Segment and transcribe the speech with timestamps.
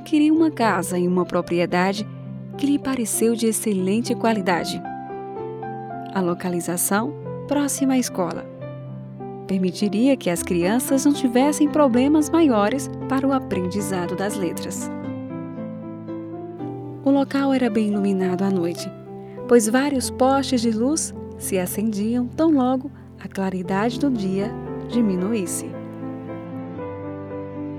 [0.00, 2.08] adquiriu uma casa em uma propriedade
[2.56, 4.82] que lhe pareceu de excelente qualidade.
[6.14, 7.12] A localização
[7.46, 8.46] próxima à escola
[9.46, 14.90] permitiria que as crianças não tivessem problemas maiores para o aprendizado das letras.
[17.04, 18.90] O local era bem iluminado à noite,
[19.46, 22.90] pois vários postes de luz se acendiam tão logo
[23.22, 24.50] a claridade do dia
[24.88, 25.70] diminuísse.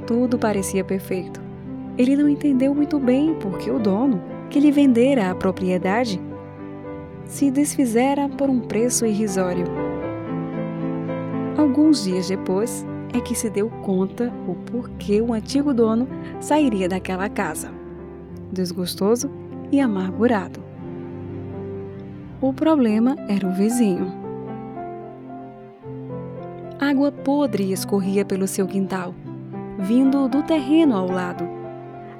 [0.05, 1.51] Tudo parecia perfeito.
[1.98, 6.22] Ele não entendeu muito bem porque o dono, que lhe vendera a propriedade,
[7.26, 9.66] se desfizera por um preço irrisório.
[11.58, 16.08] Alguns dias depois é que se deu conta o porquê o antigo dono
[16.40, 17.72] sairia daquela casa,
[18.52, 19.30] desgostoso
[19.71, 20.62] e amargurado.
[22.41, 24.12] O problema era o vizinho.
[26.80, 29.13] Água podre escorria pelo seu quintal,
[29.77, 31.60] vindo do terreno ao lado.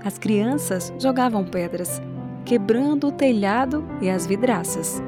[0.03, 2.01] As crianças jogavam pedras,
[2.45, 5.01] quebrando o telhado e as vidraças.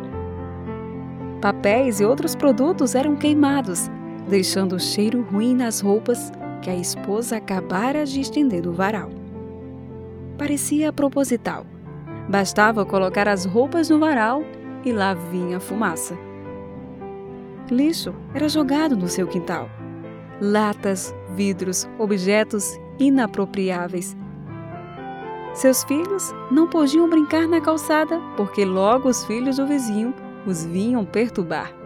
[1.42, 3.90] Papéis e outros produtos eram queimados
[4.28, 6.32] deixando cheiro ruim nas roupas
[6.62, 9.10] que a esposa acabara de estender no varal.
[10.38, 11.66] Parecia proposital.
[12.30, 14.44] Bastava colocar as roupas no varal
[14.86, 16.18] e lá vinha fumaça.
[17.70, 19.70] Lixo era jogado no seu quintal.
[20.40, 24.16] Latas, vidros, objetos inapropriáveis.
[25.54, 30.14] Seus filhos não podiam brincar na calçada porque logo os filhos do vizinho
[30.46, 31.84] os vinham perturbar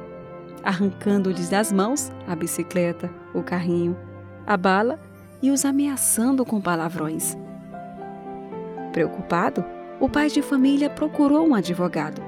[0.68, 3.98] arrancando-lhes das mãos a bicicleta, o carrinho,
[4.46, 5.00] a bala
[5.42, 7.38] e os ameaçando com palavrões.
[8.92, 9.64] Preocupado,
[9.98, 12.22] o pai de família procurou um advogado.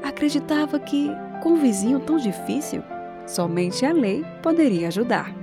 [0.00, 1.10] Acreditava que,
[1.42, 2.84] com um vizinho tão difícil,
[3.26, 5.34] somente a lei poderia ajudar.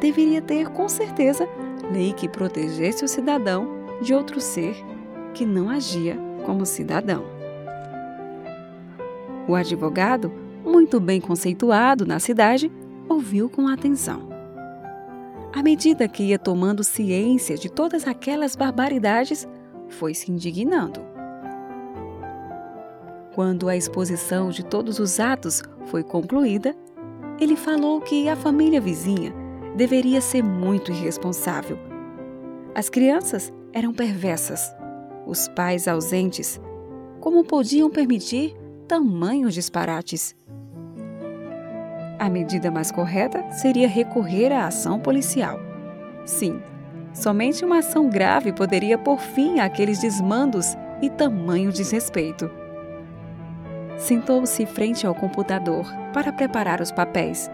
[0.00, 1.48] Deveria ter, com certeza,
[1.92, 4.76] lei que protegesse o cidadão de outro ser
[5.32, 7.24] que não agia como cidadão.
[9.48, 10.32] O advogado
[10.64, 12.72] muito bem conceituado na cidade,
[13.08, 14.28] ouviu com atenção.
[15.52, 19.46] À medida que ia tomando ciência de todas aquelas barbaridades,
[19.88, 21.00] foi se indignando.
[23.34, 26.74] Quando a exposição de todos os atos foi concluída,
[27.38, 29.32] ele falou que a família vizinha
[29.76, 31.78] deveria ser muito irresponsável.
[32.74, 34.72] As crianças eram perversas,
[35.26, 36.60] os pais ausentes.
[37.20, 38.54] Como podiam permitir
[38.86, 40.36] tamanhos disparates?
[42.16, 45.58] A medida mais correta seria recorrer à ação policial.
[46.24, 46.62] Sim,
[47.12, 52.48] somente uma ação grave poderia pôr fim àqueles desmandos e tamanho desrespeito.
[53.98, 57.50] Sentou-se frente ao computador para preparar os papéis,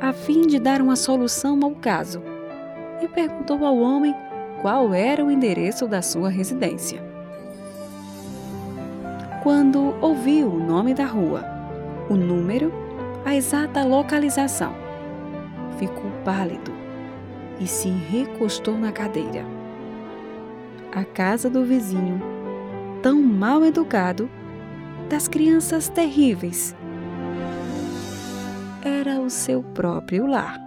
[0.00, 2.22] a fim de dar uma solução ao caso,
[3.02, 4.14] e perguntou ao homem
[4.66, 7.00] qual era o endereço da sua residência.
[9.40, 11.44] Quando ouviu o nome da rua,
[12.10, 12.72] o número
[13.24, 14.74] a exata localização.
[15.78, 16.72] Ficou pálido
[17.60, 19.44] e se recostou na cadeira.
[20.90, 22.20] A casa do vizinho,
[23.04, 24.28] tão mal educado,
[25.08, 26.74] das crianças terríveis,
[28.82, 30.65] era o seu próprio lar.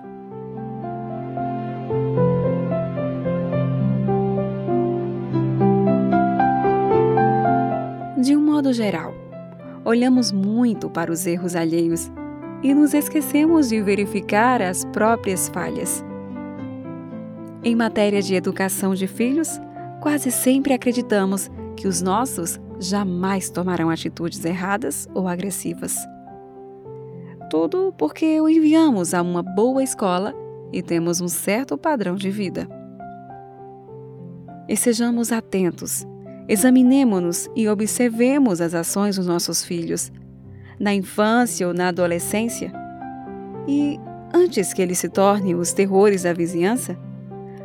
[8.59, 9.13] Modo geral,
[9.85, 12.11] olhamos muito para os erros alheios
[12.61, 16.03] e nos esquecemos de verificar as próprias falhas.
[17.63, 19.61] Em matéria de educação de filhos,
[20.01, 25.95] quase sempre acreditamos que os nossos jamais tomarão atitudes erradas ou agressivas.
[27.49, 30.35] Tudo porque o enviamos a uma boa escola
[30.73, 32.67] e temos um certo padrão de vida.
[34.67, 36.05] E sejamos atentos,
[36.49, 40.11] examinemo-nos e observemos as ações dos nossos filhos
[40.79, 42.73] na infância ou na adolescência?
[43.67, 43.99] E,
[44.33, 46.97] antes que eles se tornem os terrores da vizinhança,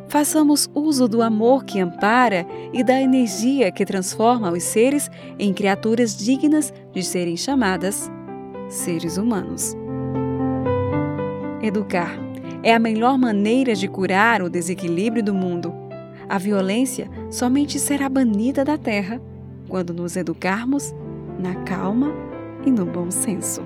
[0.07, 6.15] façamos uso do amor que ampara e da energia que transforma os seres em criaturas
[6.15, 8.11] dignas de serem chamadas
[8.69, 9.75] seres humanos.
[11.61, 12.19] Educar
[12.61, 15.73] é a melhor maneira de curar o desequilíbrio do mundo.
[16.27, 19.21] A violência somente será banida da terra
[19.67, 20.95] quando nos educarmos
[21.37, 22.13] na calma
[22.65, 23.61] e no bom senso.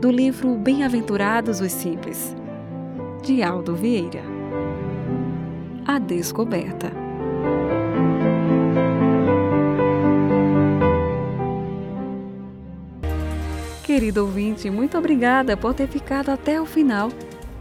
[0.00, 2.34] Do livro Bem-aventurados os Simples,
[3.22, 4.22] de Aldo Vieira.
[5.86, 6.90] A Descoberta.
[13.84, 17.10] Querido ouvinte, muito obrigada por ter ficado até o final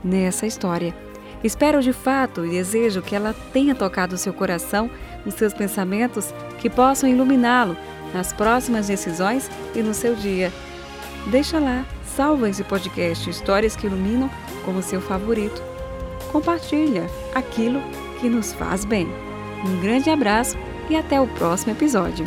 [0.04, 1.09] nessa história.
[1.44, 4.90] Espero de fato e desejo que ela tenha tocado o seu coração,
[5.26, 7.78] os seus pensamentos, que possam iluminá-lo
[8.14, 10.52] nas próximas decisões e no seu dia.
[11.28, 14.30] Deixa lá, salva esse podcast Histórias que Iluminam
[14.66, 15.62] como seu favorito.
[16.32, 17.82] Compartilha aquilo
[18.20, 19.08] que nos faz bem.
[19.66, 20.58] Um grande abraço
[20.90, 22.26] e até o próximo episódio.